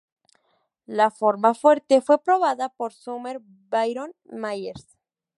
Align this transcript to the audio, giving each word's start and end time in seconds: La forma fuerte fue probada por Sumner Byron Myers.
La 0.87 1.11
forma 1.11 1.53
fuerte 1.53 2.01
fue 2.01 2.23
probada 2.23 2.69
por 2.69 2.91
Sumner 2.91 3.39
Byron 3.39 4.15
Myers. 4.25 4.97